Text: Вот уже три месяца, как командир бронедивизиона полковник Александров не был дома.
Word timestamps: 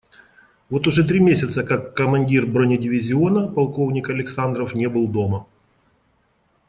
Вот 0.71 0.87
уже 0.87 1.07
три 1.07 1.19
месяца, 1.19 1.61
как 1.63 1.93
командир 1.93 2.47
бронедивизиона 2.47 3.47
полковник 3.47 4.09
Александров 4.09 4.73
не 4.73 4.89
был 4.89 5.07
дома. 5.07 5.45